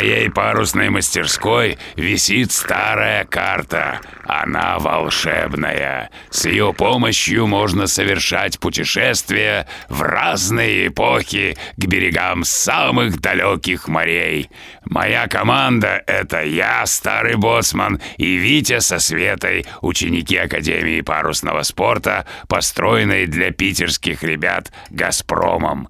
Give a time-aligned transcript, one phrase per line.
[0.00, 4.00] моей парусной мастерской висит старая карта.
[4.24, 6.08] Она волшебная.
[6.30, 14.48] С ее помощью можно совершать путешествия в разные эпохи к берегам самых далеких морей.
[14.86, 23.26] Моя команда— это я, старый боцман, и Витя со Светой, ученики Академии парусного спорта, построенной
[23.26, 25.88] для питерских ребят «Газпромом».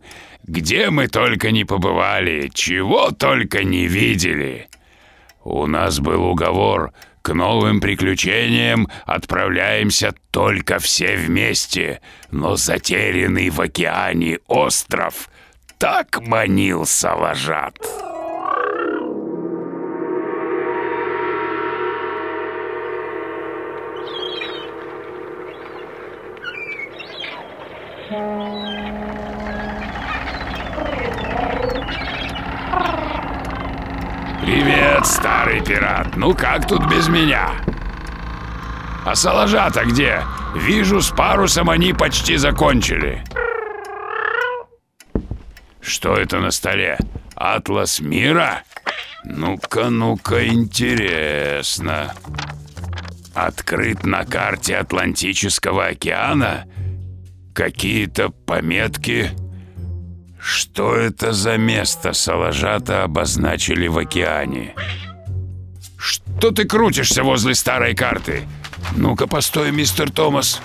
[0.50, 4.68] Где мы только не побывали, чего только не видели.
[5.44, 6.92] У нас был уговор,
[7.22, 12.00] к новым приключениям отправляемся только все вместе,
[12.32, 15.30] но затерянный в океане остров
[15.78, 17.78] так манил Салажат.
[34.42, 36.16] Привет, старый пират.
[36.16, 37.52] Ну как тут без меня?
[39.04, 40.22] А Салажата где?
[40.56, 43.22] Вижу, с парусом они почти закончили.
[45.80, 46.98] Что это на столе?
[47.36, 48.62] Атлас мира?
[49.24, 52.12] Ну-ка, ну-ка, интересно.
[53.34, 56.66] Открыт на карте Атлантического океана?
[57.54, 59.30] Какие-то пометки?
[60.40, 64.74] Что это за место Салажата обозначили в океане?
[65.96, 68.48] Что ты крутишься возле старой карты?
[68.96, 70.60] Ну-ка, постой, мистер Томас.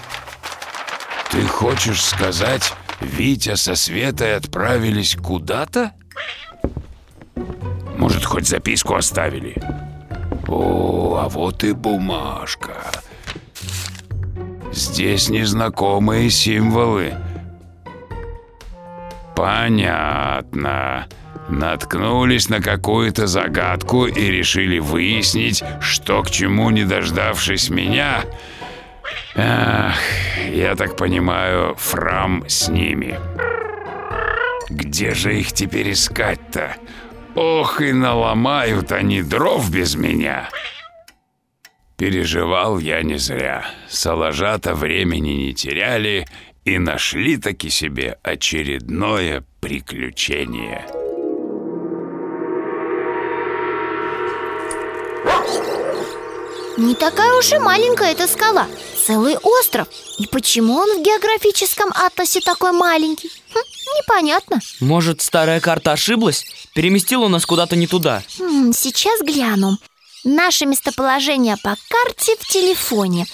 [1.29, 5.91] Ты хочешь сказать, Витя со Светой отправились куда-то?
[7.97, 9.61] Может, хоть записку оставили?
[10.47, 12.77] О, а вот и бумажка.
[14.71, 17.15] Здесь незнакомые символы.
[19.35, 21.07] Понятно.
[21.49, 28.23] Наткнулись на какую-то загадку и решили выяснить, что к чему, не дождавшись меня.
[29.35, 29.95] Ах,
[30.51, 33.19] я так понимаю, Фрам с ними.
[34.69, 36.77] Где же их теперь искать-то?
[37.35, 40.49] Ох, и наломают они дров без меня.
[41.97, 43.65] Переживал я не зря.
[43.87, 46.25] Салажата времени не теряли
[46.65, 50.85] и нашли таки себе очередное приключение.
[56.77, 58.67] Не такая уж и маленькая эта скала.
[59.05, 59.87] Целый остров.
[60.17, 63.29] И почему он в географическом атласе такой маленький?
[63.53, 63.59] Хм,
[63.97, 64.59] непонятно.
[64.81, 66.43] Может, старая карта ошиблась?
[66.73, 68.23] Переместила нас куда-то не туда.
[68.39, 69.77] Хм, Сейчас гляну.
[70.25, 73.25] Наше местоположение по карте в телефоне.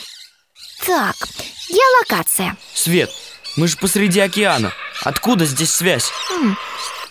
[0.85, 1.15] Так,
[1.69, 2.57] геолокация.
[2.73, 3.09] Свет,
[3.55, 4.71] мы же посреди океана.
[5.03, 6.11] Откуда здесь связь?
[6.29, 6.55] Хм,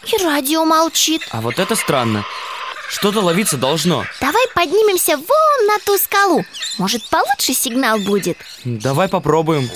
[0.07, 1.23] И радио молчит.
[1.31, 2.25] А вот это странно.
[2.89, 4.05] Что-то ловиться должно.
[4.21, 6.45] Давай поднимемся вон на ту скалу.
[6.79, 8.37] Может, получше сигнал будет?
[8.65, 9.69] Давай попробуем.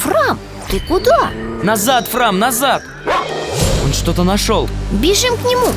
[0.00, 0.38] Фрам,
[0.70, 1.30] ты куда?
[1.62, 2.82] Назад, Фрам, назад!
[3.84, 4.68] Он что-то нашел.
[4.92, 5.72] Бежим к нему.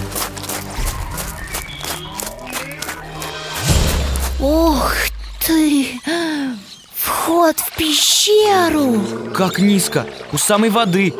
[4.39, 4.94] Ох
[5.45, 6.00] ты!
[7.31, 9.01] Вход в пещеру.
[9.33, 11.13] Как низко, у самой воды.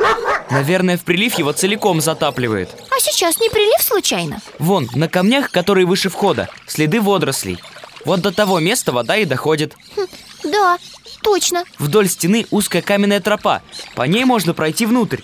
[0.50, 2.70] Наверное, в прилив его целиком затапливает.
[2.90, 4.42] А сейчас не прилив случайно?
[4.60, 7.60] Вон, на камнях, которые выше входа, следы водорослей.
[8.04, 9.74] Вот до того места вода и доходит.
[9.96, 10.08] Хм,
[10.44, 10.78] Да,
[11.24, 11.64] точно.
[11.80, 13.62] Вдоль стены узкая каменная тропа.
[13.96, 15.22] По ней можно пройти внутрь.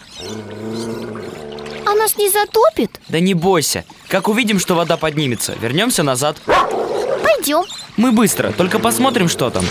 [1.85, 3.01] А нас не затопит?
[3.09, 3.83] Да не бойся.
[4.07, 6.37] Как увидим, что вода поднимется, вернемся назад.
[7.21, 7.65] Пойдем.
[7.97, 9.65] Мы быстро, только посмотрим, что там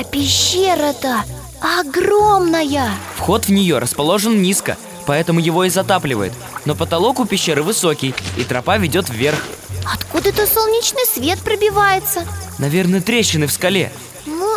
[0.00, 1.24] А пещера-то
[1.60, 6.32] огромная Вход в нее расположен низко, поэтому его и затапливает.
[6.64, 9.38] Но потолок у пещеры высокий, и тропа ведет вверх.
[9.84, 12.24] Откуда-то солнечный свет пробивается
[12.58, 13.92] Наверное, трещины в скале.
[14.24, 14.56] Ну,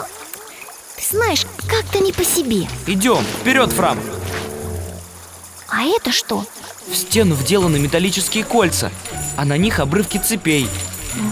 [0.96, 4.00] ты знаешь, как-то не по себе Идем, вперед, Фрам!
[5.68, 6.46] А это что?
[6.90, 8.92] В стену вделаны металлические кольца,
[9.36, 10.70] а на них обрывки цепей.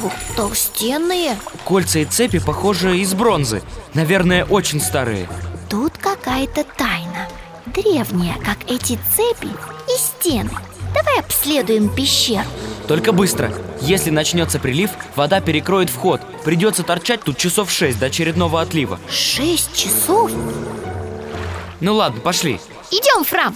[0.03, 3.63] Ух, толстенные Кольца и цепи, похожи из бронзы.
[3.93, 5.27] Наверное, очень старые.
[5.69, 7.27] Тут какая-то тайна
[7.65, 10.51] Древняя, как эти цепи и стены
[10.93, 12.45] Давай обследуем пещеру
[12.87, 13.51] Только быстро.
[13.81, 16.21] Если начнется прилив, вода перекроет вход.
[16.43, 18.99] Придется торчать тут часов шесть до очередного отлива.
[19.09, 20.31] Шесть часов?
[21.79, 22.59] Ну ладно, пошли.
[22.91, 23.55] Идем, Фрам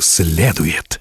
[0.00, 1.00] следует.